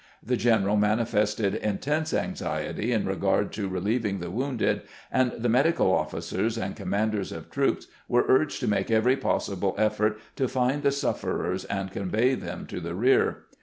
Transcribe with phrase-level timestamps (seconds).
[0.23, 4.81] The general manifested intense anxiety in regard to re lieving the wounded,
[5.11, 9.59] and the medical officers and the commanders of troops were urged to make every possi
[9.59, 13.43] ble effort to find the sufferers and convey them to the rear.